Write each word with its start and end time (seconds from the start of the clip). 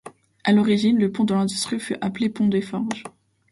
À 0.43 0.51
l'origine 0.51 0.97
le 0.97 1.11
pont 1.11 1.25
de 1.25 1.35
l'Industrie 1.35 1.79
fut 1.79 1.95
appelé 2.01 2.27
pont 2.27 2.47
des 2.47 2.63
Forges. 2.63 3.03